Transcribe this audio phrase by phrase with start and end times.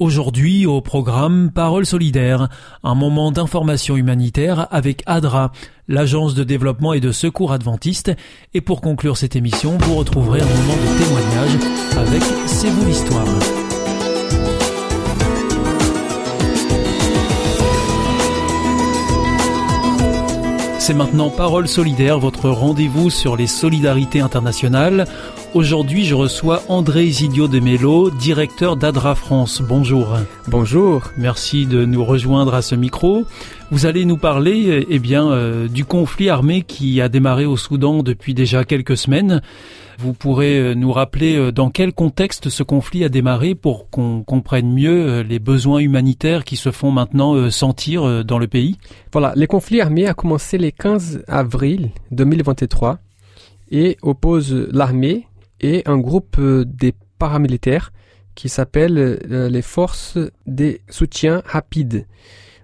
[0.00, 2.48] Aujourd'hui au programme Parole solidaire,
[2.82, 5.52] un moment d'information humanitaire avec ADRA,
[5.88, 8.10] l'agence de développement et de secours adventiste.
[8.54, 11.50] Et pour conclure cette émission, vous retrouverez un moment de témoignage
[11.98, 13.26] avec C'est vous l'histoire.
[20.78, 25.04] C'est maintenant Parole solidaire, votre rendez-vous sur les solidarités internationales.
[25.52, 29.60] Aujourd'hui, je reçois André Isidio de Mello, directeur d'ADRA France.
[29.60, 30.16] Bonjour.
[30.46, 31.10] Bonjour.
[31.18, 33.24] Merci de nous rejoindre à ce micro.
[33.72, 38.04] Vous allez nous parler eh bien, euh, du conflit armé qui a démarré au Soudan
[38.04, 39.42] depuis déjà quelques semaines.
[39.98, 44.22] Vous pourrez euh, nous rappeler euh, dans quel contexte ce conflit a démarré pour qu'on
[44.22, 48.76] comprenne mieux les besoins humanitaires qui se font maintenant sentir dans le pays
[49.12, 52.98] Voilà, les conflits armés a commencé le 15 avril 2023
[53.72, 55.26] et oppose l'armée
[55.60, 57.92] et un groupe euh, des paramilitaires
[58.34, 62.06] qui s'appelle euh, les forces des soutiens rapides.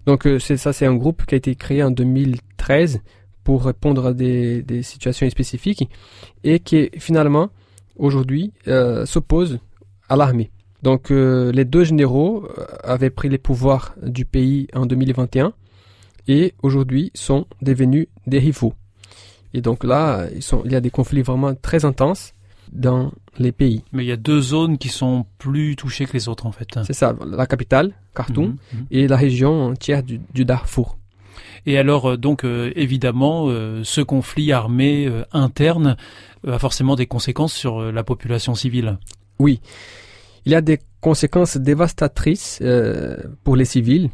[0.07, 3.01] Donc euh, ça, c'est un groupe qui a été créé en 2013
[3.45, 5.89] pour répondre à des, situations spécifiques
[6.43, 7.51] et qui finalement
[7.97, 8.53] aujourd'hui
[9.05, 9.61] s'oppose
[10.09, 10.51] à l'armée.
[10.83, 12.49] Donc les deux généraux
[12.83, 15.53] avaient pris les pouvoirs du pays en 2021
[16.27, 18.75] et aujourd'hui sont devenus des rivaux.
[19.55, 20.27] Et donc là,
[20.65, 22.33] il y a des conflits vraiment très intenses
[22.73, 23.83] dans les pays.
[23.93, 26.79] Mais il y a deux zones qui sont plus touchées que les autres en fait.
[26.85, 28.87] C'est ça, la capitale, Khartoum, mhm, mhm.
[28.91, 30.99] et la région entière du, Darfour.
[31.67, 35.97] Et alors, euh, donc, euh, évidemment, euh, ce conflit armé interne
[36.47, 38.99] a forcément des conséquences sur la population civile.
[39.39, 39.61] Oui,
[40.45, 42.63] il y a des conséquences dévastatrices
[43.43, 44.11] pour les civils.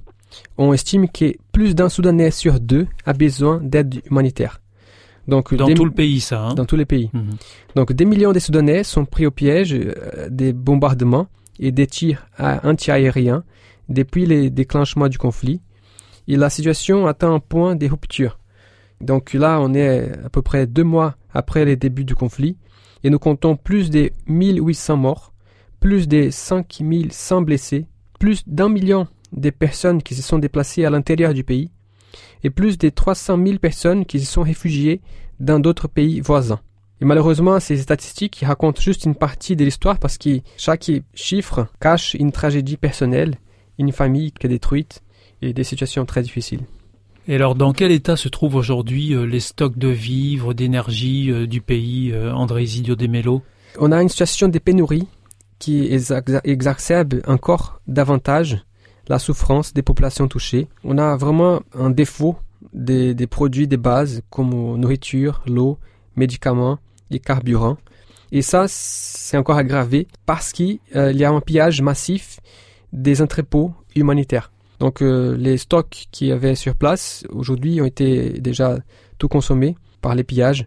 [0.57, 4.62] On estime que plus d'un Soudanais sur deux a besoin d'aide humanitaire.
[5.29, 6.43] Donc, dans tout le pays, ça.
[6.43, 7.11] Hein dans tous les pays.
[7.13, 7.37] Mhm.
[7.77, 11.29] Donc, des millions de Soudanais sont pris au piège euh, des bombardements
[11.61, 13.45] et des tirs antiaériens
[13.89, 15.61] depuis les déclenchements du conflit.
[16.29, 18.39] Et la situation atteint un point de rupture.
[19.01, 22.57] Donc là, on est à peu près deux mois après les débuts du conflit
[23.03, 25.33] et nous comptons plus de 1800 morts,
[25.81, 27.87] plus de 5100 blessés,
[28.21, 31.71] plus d'un million de personnes qui se sont déplacées à l'intérieur du pays
[32.45, 35.01] et plus de 300 000 personnes qui se sont réfugiées
[35.41, 36.61] dans d'autres pays voisins.
[37.01, 42.15] Et malheureusement, ces statistiques racontent juste une partie de l'histoire parce que chaque chiffre cache
[42.15, 43.39] une tragédie personnelle,
[43.79, 45.03] une famille qui est détruite
[45.43, 46.63] et des situations très difficiles.
[47.29, 51.47] Et alors, dans quel état se trouvent aujourd'hui euh, les stocks de vivres, d'énergie euh,
[51.47, 53.43] du pays, euh, André Isidio de Mello
[53.79, 55.07] On a une situation de pénurie
[55.59, 55.89] qui
[56.45, 58.65] exacerbe encore davantage
[59.09, 60.69] la souffrance des populations touchées.
[60.85, 62.37] On a vraiment un défaut
[62.73, 65.79] des, produits de base comme nourriture, l'eau,
[66.17, 66.79] médicaments
[67.11, 67.77] et carburant.
[68.31, 72.41] Et ça, c'est encore aggravé parce qu'il euh, y a un pillage massif
[72.93, 74.53] des entrepôts humanitaires.
[74.79, 78.79] Donc euh, les stocks qui y avait sur place aujourd'hui ont été déjà
[79.19, 80.67] tout consommés par les pillages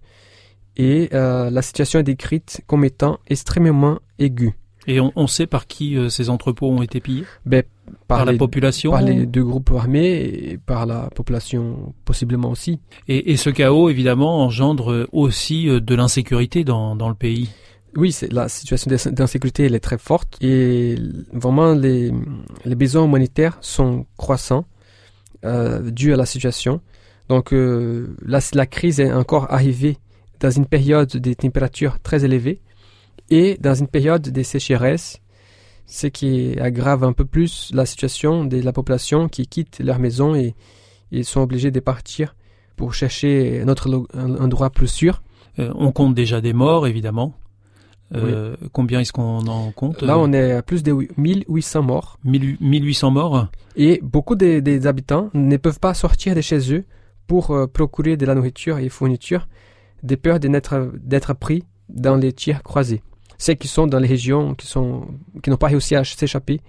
[0.77, 4.53] et euh, la situation est décrite comme étant extrêmement aiguë.
[4.87, 7.25] Et on, sait par qui euh, ces entrepôts ont été pillés?
[7.45, 7.63] Ben,
[8.07, 12.79] par, la population Par les deux groupes armés et par la population possiblement aussi.
[13.07, 17.49] Et, ce chaos, évidemment, engendre aussi euh, de l'insécurité dans, dans le pays.
[17.95, 20.95] Oui, la situation d'insécurité elle est très forte et
[21.31, 22.11] vraiment les,
[22.65, 24.65] les besoins humanitaires sont croissants
[25.45, 26.81] euh, dus à la situation.
[27.29, 29.97] Donc euh, la, la crise est encore arrivée
[30.41, 32.59] dans une période des températures très élevées
[33.29, 35.21] et dans une période de sécheresse,
[35.85, 40.35] ce qui aggrave un peu plus la situation de la population qui quitte leur maison
[40.35, 40.55] et,
[41.11, 42.35] ils sont obligés de partir
[42.75, 45.21] pour chercher un endroit plus sûr.
[45.59, 47.33] Euh, on compte déjà des morts, évidemment.
[48.13, 52.19] Euh, combien est-ce qu'on en compte Là, on est à plus de 1800 morts.
[52.23, 56.83] 1800 morts Et beaucoup des, habitants ne peuvent pas sortir de chez eux
[57.27, 59.47] pour euh, procurer de la nourriture et fournitures,
[60.03, 63.01] de peur d'être pris dans les tirs croisés
[63.37, 65.07] ceux qui sont dans les régions qui sont
[65.43, 66.61] qui n'ont pas réussi à s'échapper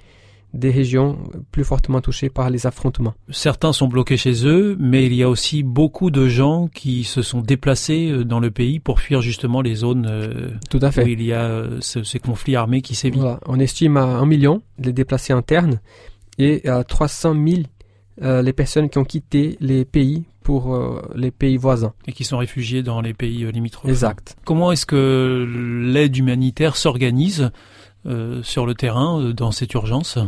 [0.55, 1.19] des régions
[1.51, 3.13] plus fortement touchées par les affrontements.
[3.31, 7.21] Certains sont bloqués chez eux, mais il y a aussi beaucoup de gens qui se
[7.21, 11.05] sont déplacés euh, dans le pays pour fuir justement les zones euh, Tout à fait.
[11.05, 13.21] où il y a euh, ce- ces conflits armés qui sévissent.
[13.21, 13.41] Voilà.
[13.47, 15.81] On estime à 1 million les déplacés internes
[16.39, 17.63] et à 300 000
[18.23, 21.93] euh, les personnes qui ont quitté les pays pour euh, les pays voisins.
[22.07, 23.91] et qui sont réfugiés dans les pays euh, limitrophes.
[23.91, 24.37] Exact.
[24.45, 25.47] Comment est-ce que
[25.93, 27.51] l'aide humanitaire s'organise
[28.43, 30.19] sur le terrain dans cette urgence?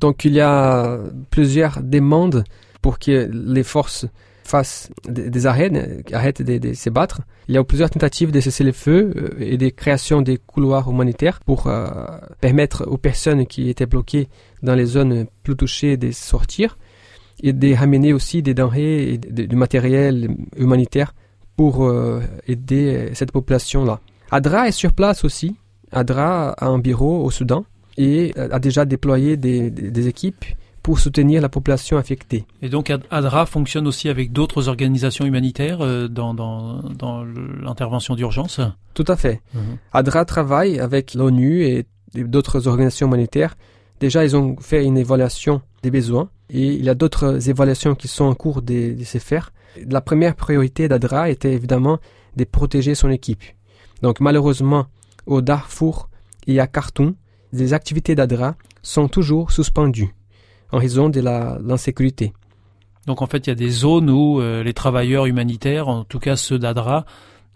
[0.00, 0.98] Donc il y a
[1.28, 2.44] plusieurs demandes
[2.80, 4.06] pour que les forces
[4.50, 7.20] fassent des, des arrêts, euh, arrêtent de, de se battre.
[7.48, 10.90] Il y a plusieurs tentatives de cesser le feu euh, et de création des couloirs
[10.90, 11.70] humanitaires pour
[12.40, 14.28] permettre aux personnes qui étaient bloquées
[14.62, 16.78] dans les zones plus touchées de sortir
[17.42, 21.14] et de ramener aussi des denrées et du matériel humanitaire
[21.56, 24.00] pour euh, aider cette population-là.
[24.30, 25.56] ADRA est sur place aussi.
[25.92, 27.64] ADRA a un bureau au Soudan
[27.98, 30.44] et euh, a déjà déployé des, équipes
[30.82, 32.46] pour soutenir la population affectée.
[32.62, 38.14] Et donc Ad- ADRA fonctionne aussi avec d'autres organisations humanitaires euh, dans, dans, dans l'intervention
[38.14, 38.60] d'urgence?
[38.94, 39.42] Tout à fait.
[39.92, 43.56] ADRA travaille avec l'ONU et d'autres organisations humanitaires.
[44.00, 48.08] Déjà, ils ont fait une évaluation des besoins et il y a d'autres évaluations qui
[48.08, 49.52] sont en cours de, de se faire.
[49.88, 51.98] La première priorité d'ADRA était évidemment
[52.36, 53.42] de protéger son équipe.
[54.02, 54.86] Donc malheureusement,
[55.26, 56.08] au Darfour
[56.46, 57.14] et à Khartoum,
[57.52, 60.14] les activités d'ADRA sont toujours suspendues
[60.72, 62.32] en raison de l'insécurité.
[63.06, 66.18] Donc en fait, il y a des zones où euh, les travailleurs humanitaires, en tout
[66.18, 67.04] cas ceux d'ADRA,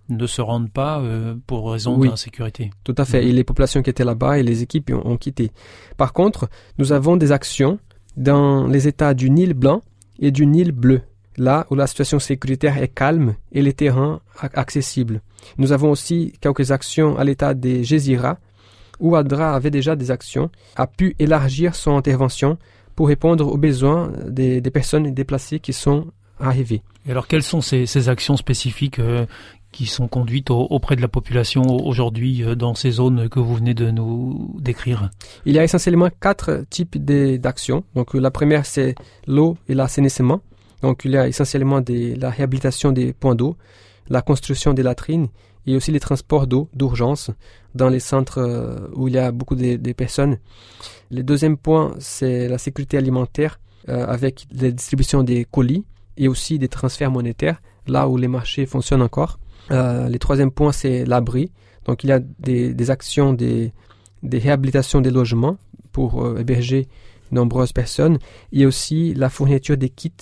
[0.08, 2.08] ne se rendent pas euh, pour raison Oui.
[2.08, 2.70] d'insécurité.
[2.82, 3.26] Tout à fait.
[3.26, 5.50] Et les populations qui étaient là-bas et les équipes ont, ont quitté.
[5.96, 6.48] Par contre,
[6.78, 7.78] nous avons des actions
[8.16, 9.82] dans les États du Nil blanc
[10.18, 11.02] et du Nil bleu,
[11.36, 15.20] là où la situation sécuritaire est calme et les terrains ac- accessibles.
[15.58, 18.38] Nous avons aussi quelques actions à l'État des Gézira,
[19.00, 22.58] où ADRA avait déjà des actions, a pu élargir son intervention
[22.94, 26.06] pour répondre aux besoins des, personnes déplacées qui sont
[26.38, 26.82] arrivées.
[27.06, 29.26] Et alors quelles sont ces, ces actions spécifiques euh,
[29.74, 33.56] qui sont conduites au- auprès de la population aujourd'hui euh, dans ces zones que vous
[33.60, 35.10] venez de nous décrire?
[35.46, 36.96] Il y a essentiellement quatre types
[37.44, 37.82] d'actions.
[37.96, 38.94] Donc, la première, c'est
[39.26, 40.40] l'eau et l'assainissement.
[40.82, 41.80] Donc, il y a essentiellement
[42.24, 43.56] la réhabilitation des points d'eau,
[44.08, 45.28] la construction des latrines
[45.66, 47.30] et aussi les transports d'eau d'urgence
[47.74, 50.36] dans les centres euh, où il y a beaucoup de, de personnes.
[51.10, 55.84] Le deuxième point, c'est la sécurité alimentaire euh, avec la distribution des colis
[56.16, 59.38] et aussi des transferts monétaires là où les marchés fonctionnent encore.
[59.70, 61.50] Euh, le troisième point, c'est l'abri.
[61.86, 63.72] Donc, il y a des, actions des
[64.24, 65.58] des réhabilitations des logements
[65.92, 66.88] pour euh, héberger
[67.30, 68.18] nombreuses personnes
[68.52, 70.12] et aussi la fourniture des kits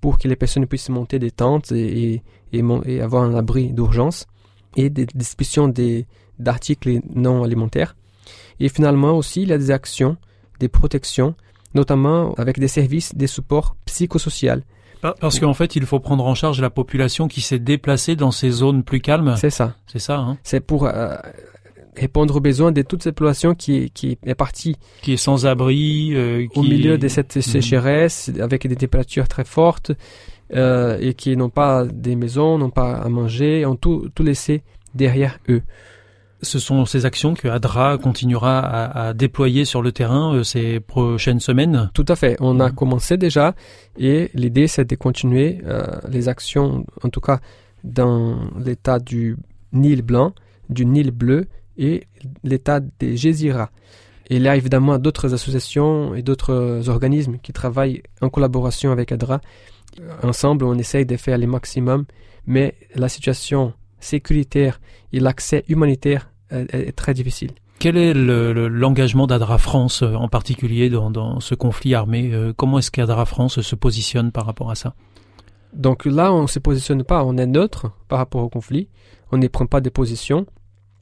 [0.00, 2.22] pour que les personnes puissent monter des tentes et,
[3.00, 4.26] avoir un abri d'urgence
[4.76, 5.72] et des distributions
[6.38, 7.96] d'articles non alimentaires.
[8.58, 10.16] Et finalement aussi, il y a des actions,
[10.58, 11.34] des protections,
[11.74, 14.62] notamment avec des services, des supports psychosociaux.
[15.00, 18.30] Pa- Parce qu'en fait, il faut prendre en charge la population qui s'est déplacée dans
[18.30, 19.34] ces zones plus calmes.
[19.36, 19.74] C'est ça.
[19.86, 21.14] C'est ça, hein C'est pour euh,
[21.96, 26.10] répondre aux besoins de toute cette population qui, qui est partie Qui est sans abri,
[26.14, 27.42] euh, qui au milieu de cette Mhm.
[27.42, 29.92] sécheresse, avec des températures très fortes,
[30.54, 34.62] euh, et qui n'ont pas des maisons, n'ont pas à manger, ont tout, tout laissé
[34.94, 35.62] derrière eux.
[36.42, 40.80] Ce sont ces actions que ADRA continuera à, à déployer sur le terrain euh, ces
[40.80, 41.90] prochaines semaines.
[41.94, 42.36] Tout à fait.
[42.40, 42.74] On a Mhm.
[42.74, 43.54] commencé déjà,
[43.98, 47.40] et l'idée c'est de continuer euh, les actions, en tout cas
[47.84, 49.36] dans l'état du
[49.72, 50.32] Nil blanc,
[50.68, 52.06] du Nil bleu et
[52.42, 53.70] l'état des Gézira.
[54.30, 59.12] Et il y a évidemment d'autres associations et d'autres organismes qui travaillent en collaboration avec
[59.12, 59.40] ADRA.
[60.22, 62.04] Ensemble, on essaye de faire le maximum,
[62.46, 64.80] mais la situation sécuritaire
[65.12, 67.50] et l'accès humanitaire euh, est, très difficile.
[67.78, 72.30] Quel est le- le- l'engagement d'ADRA France euh, en particulier dans, dans ce conflit armé
[72.32, 74.94] Euh, Comment est-ce qu'ADRA France se positionne par rapport à ça?
[75.72, 78.88] Donc là, on ne se positionne pas, on est neutre par rapport au conflit.
[79.32, 80.44] On ne prend pas de position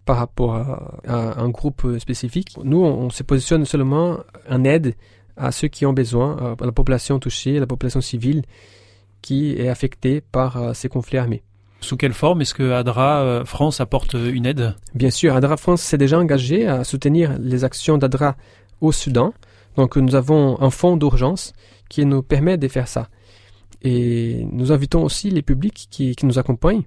[0.05, 2.57] par rapport à, à un groupe euh, spécifique.
[2.63, 4.95] Nous, on, on se positionne seulement en aide
[5.37, 8.43] à ceux qui ont besoin, à la population touchée, à la population civile
[9.23, 11.43] qui est affectée par euh, ces conflits armés.
[11.81, 14.75] Sous quelle forme est-ce que ADRA euh, France apporte euh, une aide?
[14.95, 18.37] Bien sûr, ADRA France s'est déjà engagé à soutenir les actions d'ADRA
[18.81, 19.33] au Soudan.
[19.77, 21.53] Donc nous avons un fonds d'urgence
[21.89, 23.09] qui nous permet de faire ça.
[23.83, 26.83] Et nous invitons aussi les publics qui, nous accompagnent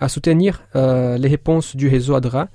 [0.00, 2.48] à soutenir euh, les réponses du réseau ADRA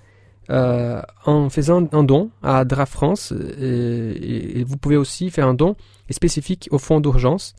[0.47, 3.31] en faisant un don à ADRA France.
[3.59, 5.75] Et, et vous pouvez aussi faire un don
[6.09, 7.55] spécifique au fonds d'urgence.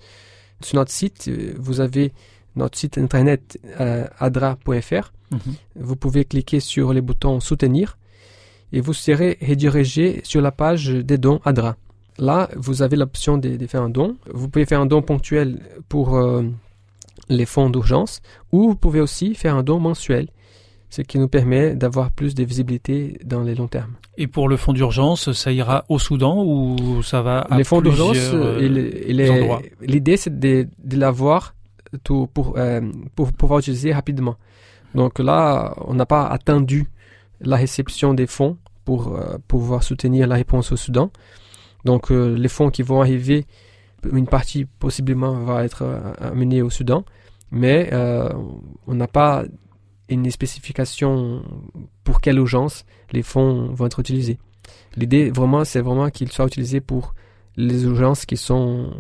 [0.63, 2.13] Sur notre site, vous avez
[2.57, 5.13] notre site internet euh, adra.fr
[5.75, 7.99] vous pouvez cliquer sur le bouton soutenir
[8.73, 11.77] et vous serez redirigé sur la page des dons ADRA.
[12.19, 14.17] là, vous avez l'option de, de, faire un don.
[14.33, 16.43] Vous pouvez faire un don ponctuel pour euh,
[17.29, 18.21] les fonds d'urgence
[18.53, 20.29] ou vous pouvez aussi faire un don mensuel,
[20.91, 23.95] ce qui nous permet d'avoir plus de visibilité dans les longs termes.
[24.19, 27.81] Et pour le fonds d'urgence, ça ira au Soudan ou ça va à Les fonds
[27.81, 31.55] d'urgence, euh, l'idée c'est de, de l'avoir
[32.05, 32.81] pour, euh,
[33.15, 34.37] pour pouvoir utiliser rapidement.
[34.95, 36.89] Donc là, on n'a pas attendu
[37.41, 41.11] la réception des fonds pour euh, pouvoir soutenir la réponse au Soudan.
[41.85, 43.47] Donc euh, les fonds qui vont arriver,
[44.11, 45.85] une partie possiblement va être
[46.21, 47.05] amenée au Soudan,
[47.51, 47.91] mais
[48.87, 49.45] on n'a pas
[50.09, 51.43] une spécification
[52.05, 54.39] pour quelle urgence les fonds vont être utilisés.
[54.97, 57.15] L'idée vraiment, c'est vraiment qu'ils soient utilisés pour
[57.57, 58.93] les urgences qui sont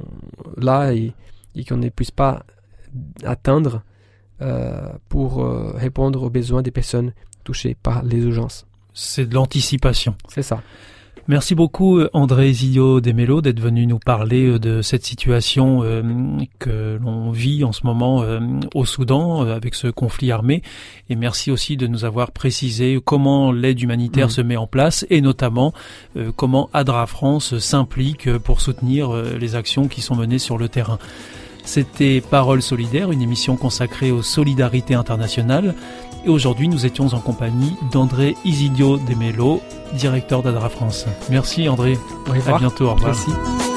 [0.56, 1.12] là et,
[1.54, 2.44] et qu'on ne puisse pas
[3.24, 3.82] atteindre
[5.08, 7.12] pour répondre aux besoins des personnes
[7.42, 8.66] touchées par les urgences.
[8.92, 10.14] C'est de l'anticipation.
[10.28, 10.62] C'est ça.
[11.28, 16.00] Merci beaucoup André Zillo Desmélo d'être venu nous parler euh, de cette situation euh,
[16.60, 18.38] que l'on vit en ce moment euh,
[18.76, 20.62] au Soudan avec ce conflit armé
[21.10, 24.30] et merci aussi de nous avoir précisé comment l'aide humanitaire mmh.
[24.30, 25.72] se met en place et notamment
[26.36, 30.98] comment ADRA France s'implique pour soutenir les actions qui sont menées sur le terrain.
[31.66, 35.74] C'était Parole solidaire, une émission consacrée aux solidarités internationales.
[36.24, 39.60] Et aujourd'hui, nous étions en compagnie d'André Isidio Demelo,
[39.92, 41.06] directeur d'Adra France.
[41.28, 41.98] Merci André.
[42.46, 42.86] À bientôt.
[42.86, 43.14] Au revoir.
[43.14, 43.75] Merci.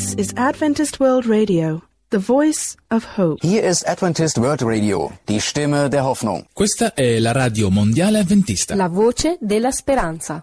[0.00, 1.82] This is Adventist World Radio.
[2.08, 3.46] The Voice of Hope.
[3.46, 6.46] Hier ist Adventist World Radio, die Stimme der Hoffnung.
[6.54, 8.74] Questa è la radio mondiale adventista.
[8.76, 10.42] La voce della speranza.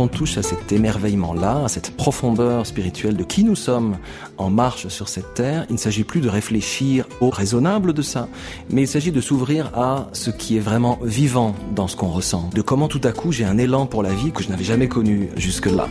[0.00, 3.98] Quand on touche à cet émerveillement-là, à cette profondeur spirituelle de qui nous sommes
[4.38, 8.26] en marche sur cette terre, il ne s'agit plus de réfléchir au raisonnable de ça,
[8.70, 12.48] mais il s'agit de s'ouvrir à ce qui est vraiment vivant dans ce qu'on ressent,
[12.54, 14.88] de comment tout à coup j'ai un élan pour la vie que je n'avais jamais
[14.88, 15.86] connu jusque-là.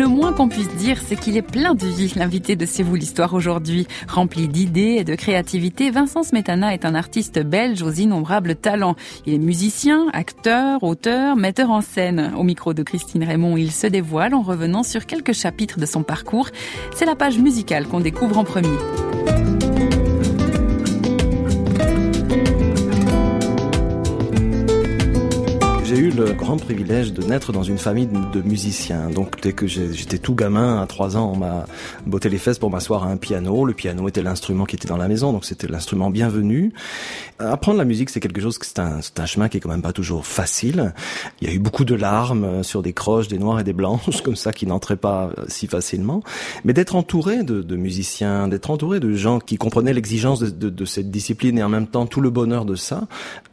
[0.00, 2.94] Le moins qu'on puisse dire, c'est qu'il est plein de vie, l'invité de C'est vous
[2.94, 3.86] l'histoire aujourd'hui.
[4.08, 8.96] Rempli d'idées et de créativité, Vincent Smetana est un artiste belge aux innombrables talents.
[9.26, 12.32] Il est musicien, acteur, auteur, metteur en scène.
[12.34, 16.02] Au micro de Christine Raymond, il se dévoile en revenant sur quelques chapitres de son
[16.02, 16.48] parcours.
[16.94, 18.78] C'est la page musicale qu'on découvre en premier.
[26.20, 29.08] Le grand privilège de naître dans une famille de musiciens.
[29.08, 31.64] Donc dès que j'étais tout gamin, à 3 ans, on m'a
[32.06, 33.64] botté les fesses pour m'asseoir à un piano.
[33.64, 36.74] Le piano était l'instrument qui était dans la maison, donc c'était l'instrument bienvenu.
[37.38, 39.94] Apprendre la musique, c'est quelque chose, c'est un, un chemin qui est quand même pas
[39.94, 40.92] toujours facile.
[41.40, 44.20] Il y a eu beaucoup de larmes sur des croches, des noirs et des blanches,
[44.22, 46.22] comme ça, qui n'entraient pas si facilement.
[46.64, 51.58] Mais d'être entouré de, musiciens, d'être entouré de gens qui comprenaient l'exigence de, cette discipline
[51.58, 53.06] et en même temps tout le bonheur de ça,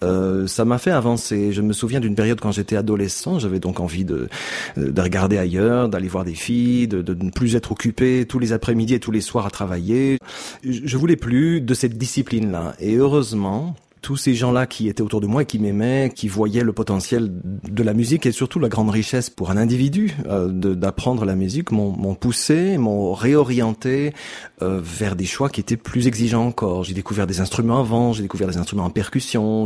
[0.04, 1.54] euh, ça m'a fait avancer.
[1.54, 4.28] Je me souviens d'une période quand j'étais adolescent, j'avais donc envie de,
[4.76, 8.54] de regarder ailleurs, d'aller voir des filles, de, de, ne plus être occupé tous les
[8.54, 10.20] après-midi et tous les soirs à travailler.
[10.64, 12.76] Je voulais plus de cette discipline-là.
[12.80, 16.64] Et heureusement, tous ces gens-là qui étaient autour de moi et qui m'aimaient, qui voyaient
[16.64, 21.26] le potentiel de la musique et surtout la grande richesse pour un individu euh, d'apprendre
[21.26, 24.14] la musique m'ont poussé, m'ont réorienté
[24.62, 26.84] euh, vers des choix qui étaient plus exigeants encore.
[26.84, 29.66] J'ai découvert des instruments avant, j'ai découvert des instruments en percussion,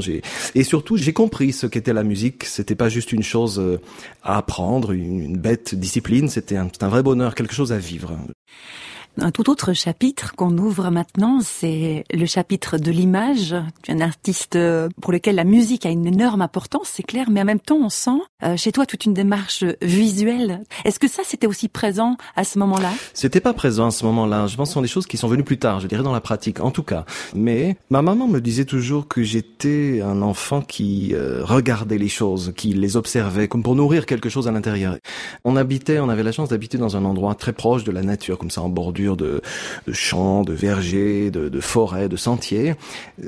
[0.55, 2.43] et surtout j'ai compris ce qu'était la musique.
[2.43, 3.79] C'était pas juste une chose euh,
[4.23, 8.17] à apprendre, une, une bête discipline, c'était un, un vrai bonheur, quelque chose à vivre.
[9.19, 13.53] Un tout autre chapitre qu'on ouvre maintenant, c'est le chapitre de l'image.
[13.83, 17.29] Tu es un artiste euh, pour lequel la musique a une énorme importance, c'est clair,
[17.29, 20.61] mais en même temps, on sent euh, chez toi toute une démarche visuelle.
[20.85, 22.89] Est-ce que ça, c'était aussi présent à ce moment-là?
[23.13, 24.47] C'était pas présent à ce moment-là.
[24.47, 26.13] Je pense que ce sont des choses qui sont venues plus tard, je dirais dans
[26.13, 27.03] la pratique, en tout cas.
[27.35, 32.53] Mais ma maman me disait toujours que j'étais un enfant qui euh, regardait les choses,
[32.55, 34.95] qui les observait, comme pour nourrir quelque chose à l'intérieur.
[35.43, 38.37] On habitait, on avait la chance d'habiter dans un endroit très proche de la nature,
[38.37, 39.41] comme ça en bordure de,
[39.91, 42.75] champs, de vergers, de, de forêts, de sentiers.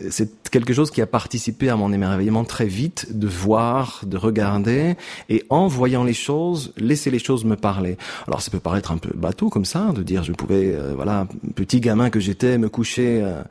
[0.09, 4.95] C'est quelque chose qui a participé à mon émerveillement très vite de voir, de regarder,
[5.29, 7.97] et en voyant les choses, laisser les choses me parler.
[8.27, 11.27] Alors ça peut paraître un peu bateau comme ça, de dire je pouvais, euh, voilà,
[11.55, 13.41] petit gamin que j'étais, me coucher euh,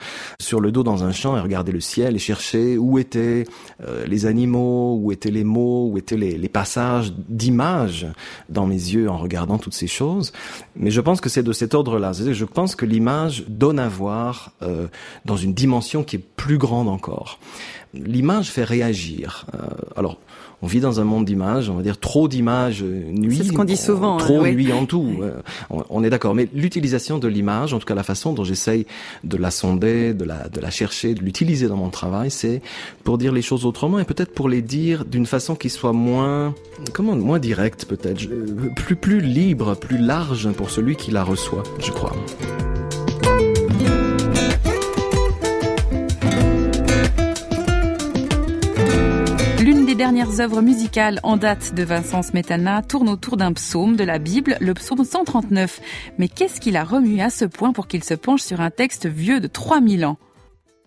[0.40, 3.44] sur le dos dans un champ et regarder le ciel et chercher où étaient
[3.86, 8.06] euh, les animaux, où étaient les mots, où étaient les, les passages d'images
[8.48, 10.32] dans mes yeux en regardant toutes ces choses.
[10.76, 12.11] Mais je pense que c'est de cet ordre-là.
[12.12, 14.88] Je pense que l'image donne à voir euh,
[15.24, 17.38] dans une dimension qui est plus grande encore.
[17.94, 19.46] L'image fait réagir.
[19.54, 19.58] Euh,
[19.96, 20.18] alors,
[20.62, 23.36] on vit dans un monde d'images, on va dire trop d'images nuit.
[23.36, 24.16] C'est ce qu'on dit souvent.
[24.16, 24.72] Trop hein, oui.
[24.72, 25.18] en tout.
[25.20, 25.32] Euh,
[25.70, 26.34] On, on est d'accord.
[26.34, 28.86] Mais l'utilisation de l'image, en tout cas la façon dont j'essaye
[29.24, 32.62] de la sonder, de la, de la chercher, de l'utiliser dans mon travail, c'est
[33.04, 36.54] pour dire les choses autrement et peut-être pour les dire d'une façon qui soit moins,
[36.92, 38.22] comment, moins directe peut-être,
[38.76, 42.14] plus, plus libre, plus large pour celui qui la reçoit, je crois.
[50.32, 54.56] Dernières œuvres musicales en date de Vincent Smetana tourne autour d'un psaume de la Bible,
[54.62, 55.82] le psaume 139.
[56.16, 59.06] Mais qu'est-ce qui l'a remué à ce point pour qu'il se penche sur un texte
[59.06, 60.16] vieux de 3000 ans?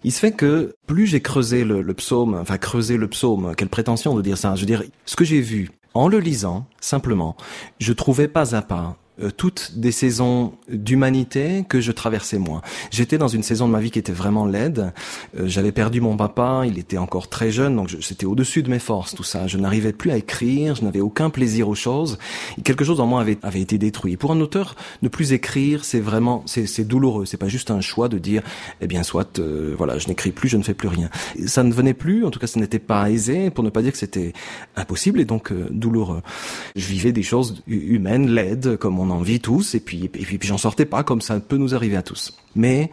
[0.04, 3.70] Il se fait que plus j'ai creusé le, le psaume, enfin creusé le psaume, quelle
[3.70, 4.56] prétention de dire ça.
[4.56, 7.38] Je veux dire, ce que j'ai vu en le lisant, simplement,
[7.80, 12.62] je trouvais pas à pas euh, toutes des saisons d'humanité que je traversais moi.
[12.91, 14.93] J'étais dans une saison de ma vie qui était vraiment laide.
[15.39, 18.69] Euh, J'avais perdu mon papa, il était encore très jeune, donc je- c'était au-dessus de
[18.69, 19.48] mes forces tout ça.
[19.48, 22.17] Je n'arrivais plus à écrire, je n'avais aucun plaisir aux choses.
[22.57, 24.17] Et quelque chose en moi avait, avait été détruit.
[24.17, 27.25] Pour un auteur, ne plus écrire, c'est vraiment, c'est douloureux.
[27.25, 28.41] C'est pas juste un choix de dire,
[28.82, 31.10] eh bien soit, euh, voilà, je n'écris plus, je ne fais plus rien.
[31.47, 33.91] Ça ne venait plus, en tout cas, ce n'était pas aisé, pour ne pas dire
[33.91, 34.34] que c'était
[34.75, 36.21] impossible et donc euh, douloureux.
[36.75, 40.10] Je vivais des choses hu- humaines, laides, comme on en vit tous, et puis, et
[40.10, 42.38] puis, puis j'en sortais pas, comme ça peut nous arriver à tous.
[42.56, 42.91] Mais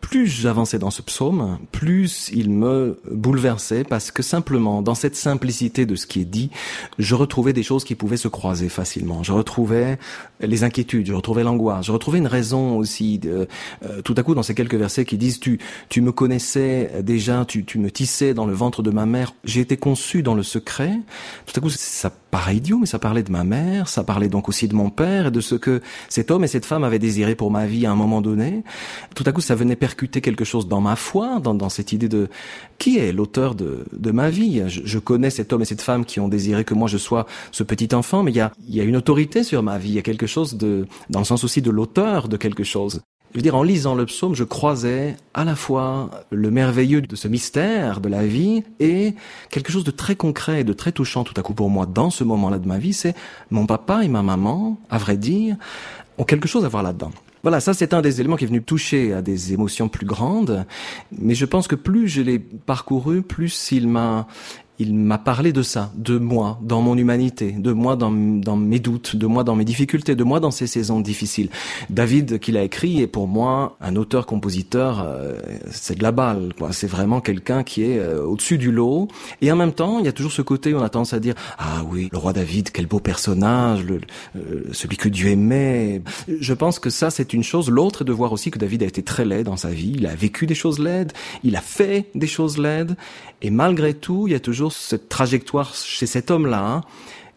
[0.00, 5.86] plus j'avançais dans ce psaume, plus il me bouleversait parce que simplement, dans cette simplicité
[5.86, 6.50] de ce qui est dit,
[6.98, 9.22] je retrouvais des choses qui pouvaient se croiser facilement.
[9.22, 9.98] Je retrouvais
[10.40, 13.18] les inquiétudes, je retrouvais l'angoisse, je retrouvais une raison aussi.
[13.18, 13.46] De,
[13.84, 17.44] euh, tout à coup, dans ces quelques versets qui disent tu tu me connaissais déjà,
[17.44, 20.42] tu tu me tissais dans le ventre de ma mère, j'ai été conçu dans le
[20.42, 20.92] secret.
[21.46, 24.48] Tout à coup, ça paraît idiot, mais ça parlait de ma mère, ça parlait donc
[24.48, 27.34] aussi de mon père et de ce que cet homme et cette femme avaient désiré
[27.34, 28.62] pour ma vie à un moment donné.
[29.14, 32.28] Tout à coup, ça venait percuter quelque chose dans ma foi, dans, cette idée de
[32.78, 34.62] qui est l'auteur de, ma vie.
[34.66, 37.62] Je, connais cet homme et cette femme qui ont désiré que moi je sois ce
[37.62, 39.98] petit enfant, mais il y a, y a une autorité sur ma vie, il y
[39.98, 43.00] a quelque chose de, dans le sens aussi de l'auteur de quelque chose.
[43.32, 47.14] Je veux dire, en lisant le psaume, je croisais à la fois le merveilleux de
[47.14, 49.14] ce mystère de la vie et
[49.50, 52.10] quelque chose de très concret et de très touchant tout à coup pour moi dans
[52.10, 53.14] ce moment-là de ma vie, c'est
[53.50, 55.56] mon papa et ma maman, à vrai dire,
[56.18, 57.12] ont quelque chose à voir là-dedans.
[57.42, 60.66] Voilà, ça c'est un des éléments qui est venu toucher à des émotions plus grandes,
[61.10, 64.26] mais je pense que plus je l'ai parcouru, plus il m'a
[64.80, 69.14] il m'a parlé de ça, de moi, dans mon humanité, de moi dans, mes doutes,
[69.14, 71.50] de moi dans mes difficultés, de moi dans ces saisons difficiles.
[71.90, 75.34] David, qu'il a écrit, est pour moi un auteur-compositeur, euh,
[75.70, 76.72] c'est de la balle, quoi.
[76.72, 79.08] C'est vraiment quelqu'un qui est euh, au-dessus du lot.
[79.42, 81.20] Et en même temps, il y a toujours ce côté où on a tendance à
[81.20, 84.00] dire, ah oui, le roi David, quel beau personnage, le,
[84.36, 86.00] euh, celui que Dieu aimait.
[86.26, 87.68] Je pense que ça, c'est une chose.
[87.68, 89.92] L'autre est de voir aussi que David a été très laid dans sa vie.
[89.96, 91.12] Il a vécu des choses laides,
[91.44, 92.96] il a fait des choses laides.
[93.42, 96.80] Et malgré tout, il y a toujours cette trajectoire chez cet homme-là hein,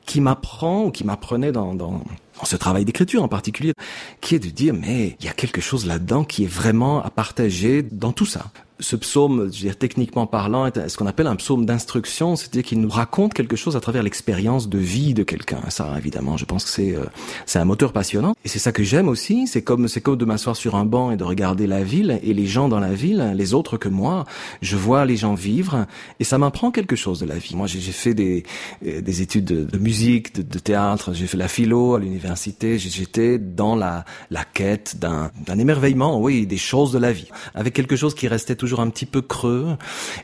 [0.06, 2.02] qui m'apprend ou qui m'apprenait dans,
[2.44, 3.74] ce travail d'écriture en particulier,
[4.22, 7.10] qui est de dire mais il y a quelque chose là-dedans qui est vraiment à
[7.10, 8.46] partager dans tout ça.
[8.84, 12.64] Ce psaume, je veux dire, techniquement parlant, est ce qu'on appelle un psaume d'instruction, c'est-à-dire
[12.64, 15.62] qu'il nous raconte quelque chose à travers l'expérience de vie de quelqu'un.
[15.70, 17.06] Ça, évidemment, je pense que c'est euh,
[17.46, 18.36] c'est un moteur passionnant.
[18.44, 19.48] Et c'est ça que j'aime aussi.
[19.48, 22.34] C'est comme c'est comme de m'asseoir sur un banc et de regarder la ville et
[22.34, 24.26] les gens dans la ville, les autres que moi.
[24.62, 25.86] Je vois les gens vivre
[26.20, 27.56] et ça m'apprend quelque chose de la vie.
[27.56, 28.44] Moi, j'ai fait des
[28.86, 31.14] euh, des études de, musique, de, de théâtre.
[31.14, 32.78] J'ai fait la philo à l'université.
[32.78, 37.74] J'étais dans la la quête d'un d'un émerveillement, oui, des choses de la vie, avec
[37.74, 39.78] quelque chose qui restait toujours un petit peu creux.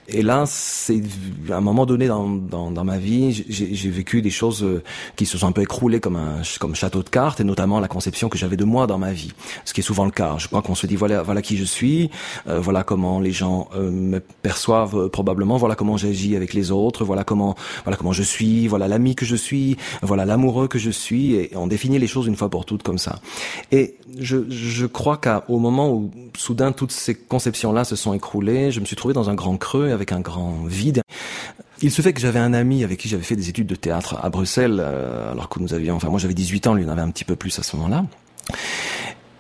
[0.07, 1.01] Et là, c'est
[1.49, 4.83] à un moment donné dans, dans, ma vie, j'ai vécu des choses euh,
[5.15, 7.87] qui se sont un peu écroulées comme un comme château de cartes, et notamment la
[7.87, 9.33] conception que j'avais de moi dans ma vie,
[9.65, 10.35] ce qui est souvent le cas.
[10.37, 12.09] Je crois qu'on se dit voilà voilà qui je suis,
[12.47, 17.03] euh, voilà comment les gens euh, me perçoivent probablement, voilà comment j'agis avec les autres,
[17.03, 20.91] voilà comment voilà comment je suis, voilà l'ami que je suis, voilà l'amoureux que je
[20.91, 23.19] suis, et on définit les choses une fois pour toutes comme ça.
[23.71, 28.79] Et je, je crois qu'au moment où soudain toutes ces conceptions-là se sont écroulées, je
[28.79, 31.01] me suis trouvé dans un grand creux avec un grand vide.
[31.81, 34.17] Il se fait que j'avais un ami avec qui j'avais fait des études de théâtre
[34.21, 37.01] à Bruxelles, euh, alors que nous avions, enfin moi j'avais 18 ans, lui en avait
[37.01, 38.05] un petit peu plus à ce moment-là.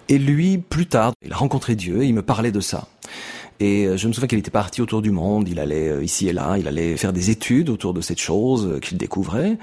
[0.07, 2.87] Et lui, plus tard, il a rencontré Dieu et il me parlait de ça.
[3.59, 6.29] Et euh, je me souviens qu'il était parti autour du monde, il allait euh, ici
[6.29, 9.57] et là, il allait faire des études autour de cette chose euh, qu'il découvrait.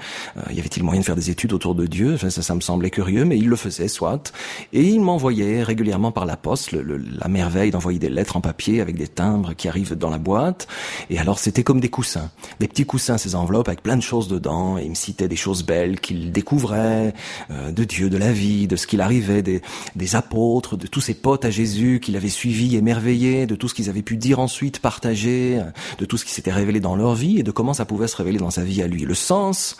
[0.51, 2.17] y avait-il moyen de faire des études autour de Dieu?
[2.17, 4.31] Ça, ça me semblait curieux, mais il le faisait, soit.
[4.71, 8.81] Et il m'envoyait régulièrement par la poste le, la merveille d'envoyer des lettres en papier
[8.81, 10.67] avec des timbres qui arrivent dans la boîte.
[11.09, 12.29] Et alors c'était comme des coussins,
[12.59, 14.77] des petits coussins, ces enveloppes avec plein de choses dedans.
[14.77, 17.13] Et il me citait des choses belles qu'il découvrait,
[17.49, 19.61] de Dieu, de la vie, de ce qu'il arrivait, des,
[19.95, 23.73] des apôtres, de tous ses potes à Jésus qu'il avait suivis, émerveillés, de tout ce
[23.73, 25.63] qu'ils avaient pu dire ensuite, partager, euh,
[25.99, 28.15] de tout ce qui s'était révélé dans leur vie et de comment ça pouvait se
[28.15, 29.03] révéler dans sa vie à lui.
[29.03, 29.77] Le sens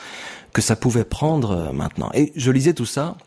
[0.54, 2.10] que ça pouvait prendre euh, maintenant.
[2.14, 3.18] Et je lisais tout ça,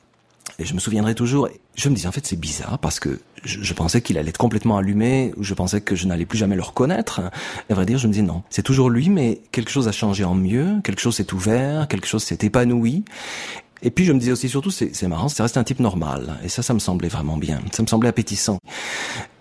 [0.59, 3.73] et je me souviendrai toujours, je me disais en fait c'est bizarre parce que je,
[3.73, 7.21] pensais qu'il allait être complètement allumé, je pensais que je n'allais plus jamais le reconnaître.
[7.69, 9.93] Et à vrai dire, je me disais non, c'est toujours lui, mais quelque chose a
[9.93, 13.05] changé en mieux, quelque chose s'est ouvert, quelque chose s'est épanoui.
[13.83, 16.39] Et puis je me disais aussi surtout, c'est marrant, c'est resté un type normal.
[16.45, 17.61] Et ça, ça me semblait vraiment bien.
[17.73, 18.59] Ça me semblait appétissant.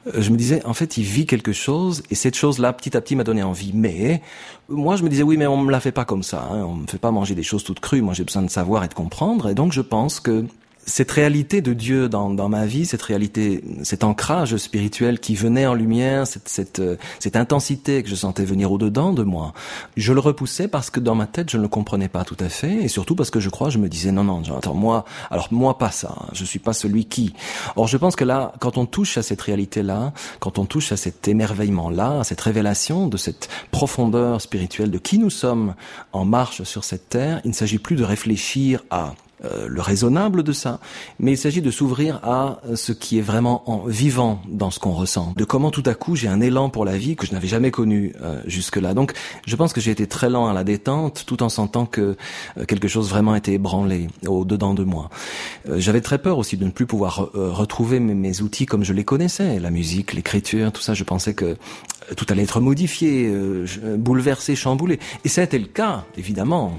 [0.07, 3.01] Euh, je me disais, en fait, il vit quelque chose, et cette chose-là, petit à
[3.01, 3.71] petit, m'a donné envie.
[3.73, 4.21] Mais
[4.67, 6.47] moi, je me disais, oui, mais on me la fait pas comme ça.
[6.51, 6.63] Hein.
[6.63, 8.01] On me fait pas manger des choses toutes crues.
[8.01, 9.49] Moi, j'ai besoin de savoir et de comprendre.
[9.49, 10.45] Et donc, je pense que
[10.89, 15.67] cette réalité de Dieu dans, dans ma vie, cette réalité, cet ancrage spirituel qui venait
[15.67, 19.53] en lumière, cette, cette, euh, cette intensité que je sentais venir au-dedans de moi,
[19.95, 22.49] je le repoussais parce que dans ma tête, je ne le comprenais pas tout à
[22.49, 25.47] fait, et surtout parce que je crois, je me disais, non, non, attends, moi, alors
[25.51, 27.33] moi pas ça, hein, je suis pas celui qui.
[27.75, 30.97] Or, je pense que là, quand on touche à cette réalité-là, quand on touche à
[30.97, 35.75] cet émerveillement-là, à cette révélation de cette profondeur spirituelle de qui nous sommes
[36.13, 39.13] en marche sur cette terre, il ne s'agit plus de réfléchir à
[39.45, 40.79] euh, le raisonnable de ça,
[41.19, 44.91] mais il s'agit de s'ouvrir à ce qui est vraiment en vivant dans ce qu'on
[44.91, 47.47] ressent, de comment tout à coup j'ai un élan pour la vie que je n'avais
[47.47, 48.93] jamais connu euh, jusque-là.
[48.93, 49.13] Donc
[49.45, 52.17] je pense que j'ai été très lent à la détente tout en sentant que
[52.57, 55.09] euh, quelque chose vraiment était ébranlé au-dedans de moi.
[55.75, 59.03] J'avais très peur aussi de ne plus pouvoir retrouver mes, mes, outils comme je les
[59.03, 61.57] connaissais, la musique, l'écriture, tout ça, je pensais que
[62.15, 63.31] tout allait être modifié,
[63.97, 64.99] bouleversé, chamboulé.
[65.25, 66.77] Et ça a été le cas, évidemment.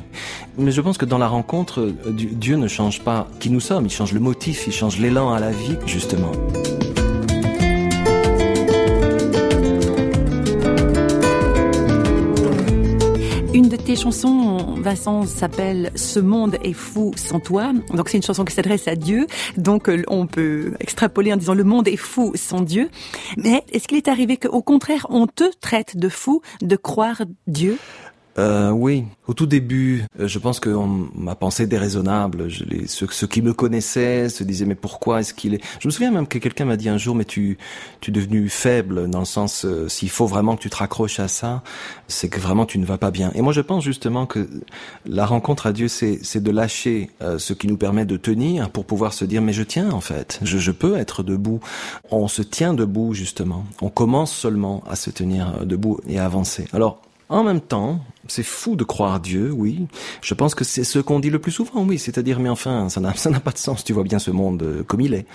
[0.58, 3.86] Mais je pense que dans la rencontre, Dieu Dieu ne change pas qui nous sommes,
[3.86, 6.32] il change le motif, il change l'élan à la vie, justement.
[14.00, 17.72] Chansons, Vincent, s'appelle Ce monde est fou sans toi.
[17.92, 19.26] Donc c'est une chanson qui s'adresse à Dieu.
[19.58, 22.88] Donc euh, on peut extrapoler en disant le monde est fou sans Dieu.
[23.36, 27.76] Mais est-ce qu'il est arrivé qu'au contraire on te traite de fou de croire Dieu?
[28.38, 30.70] Euh, oui, au tout début, euh, je pense que
[31.14, 32.48] ma pensée déraisonnable.
[32.86, 35.60] Ceux, qui me connaissaient se disaient mais pourquoi est-ce qu'il est?
[35.80, 37.58] Je me souviens même que quelqu'un m'a dit un jour mais tu
[38.00, 41.20] tu es devenu faible dans le sens euh, s'il faut vraiment que tu te raccroches
[41.20, 41.62] à ça,
[42.08, 43.32] c'est que vraiment tu ne vas pas bien.
[43.34, 44.48] Et moi je pense justement que
[45.06, 48.70] la rencontre à Dieu c'est c'est de lâcher euh, ce qui nous permet de tenir
[48.70, 51.60] pour pouvoir se dire mais je tiens en fait, je, je peux être debout.
[52.10, 53.64] On se tient debout justement.
[53.82, 56.66] On commence seulement à se tenir debout et à avancer.
[56.72, 59.86] Alors en même temps, c'est fou de croire Dieu, oui.
[60.22, 61.98] Je pense que c'est ce qu'on dit le plus souvent, oui.
[61.98, 63.84] C'est-à-dire, mais enfin, ça n'a, ça n'a pas de sens.
[63.84, 65.26] Tu vois bien ce monde euh, comme il est.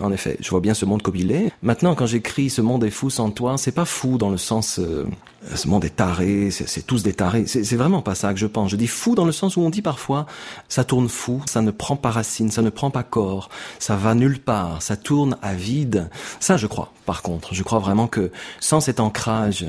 [0.00, 1.50] En effet, je vois bien ce monde comme il est.
[1.62, 4.78] Maintenant, quand j'écris ce monde est fou sans toi, c'est pas fou dans le sens,
[4.78, 5.06] euh,
[5.54, 7.46] ce monde est taré, c'est, tous des tarés.
[7.46, 8.70] C'est, c'est vraiment pas ça que je pense.
[8.70, 10.26] Je dis fou dans le sens où on dit parfois,
[10.68, 14.14] ça tourne fou, ça ne prend pas racine, ça ne prend pas corps, ça va
[14.14, 16.10] nulle part, ça tourne à vide.
[16.40, 16.92] Ça, je crois.
[17.06, 19.64] Par contre, je crois vraiment que sans cet ancrage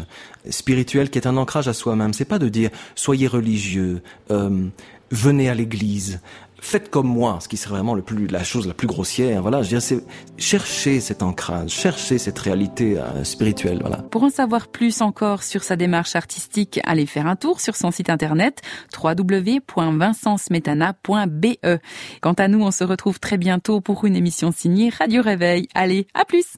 [0.49, 2.13] spirituel qui est un ancrage à soi-même.
[2.13, 4.67] C'est pas de dire soyez religieux, euh,
[5.11, 6.19] venez à l'église,
[6.59, 9.41] faites comme moi, ce qui serait vraiment le plus, la chose la plus grossière.
[9.41, 10.03] Voilà, je c'est
[10.37, 13.77] chercher cet ancrage, chercher cette réalité euh, spirituelle.
[13.81, 13.97] Voilà.
[13.97, 17.91] Pour en savoir plus encore sur sa démarche artistique, allez faire un tour sur son
[17.91, 18.61] site internet
[19.01, 21.79] www.vincencesmetana.be.
[22.21, 25.67] Quant à nous, on se retrouve très bientôt pour une émission signée Radio Réveil.
[25.75, 26.57] Allez, à plus.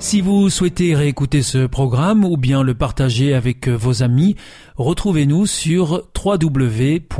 [0.00, 4.36] Si vous souhaitez réécouter ce programme ou bien le partager avec vos amis,
[4.76, 7.10] retrouvez-nous sur www.awr.org.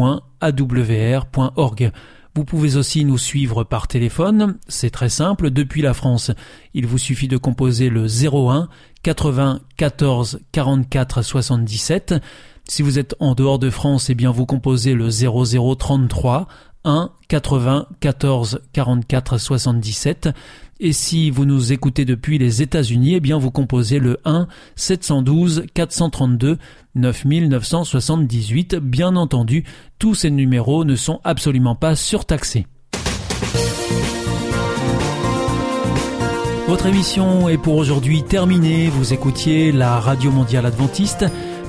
[2.37, 6.31] Vous pouvez aussi nous suivre par téléphone, c'est très simple, depuis la France.
[6.73, 8.69] Il vous suffit de composer le 01
[9.03, 12.15] 80 14 44 77.
[12.71, 16.47] Si vous êtes en dehors de France, eh bien vous composez le 0033
[16.85, 20.29] 1 80 14 44 77.
[20.81, 25.65] Et si vous nous écoutez depuis les États-Unis, eh bien vous composez le 1 712
[25.73, 26.59] 432
[26.95, 28.77] 9978.
[28.77, 29.65] Bien entendu,
[29.99, 32.67] tous ces numéros ne sont absolument pas surtaxés.
[36.69, 38.89] Votre émission est pour aujourd'hui terminée.
[38.89, 41.25] Vous écoutiez la Radio Mondiale Adventiste